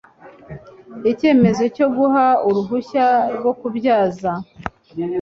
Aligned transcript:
icyemezo 1.11 1.63
cyo 1.75 1.87
guha 1.95 2.27
uruhushya 2.47 3.05
rwo 3.37 3.51
kubyaza 3.59 4.31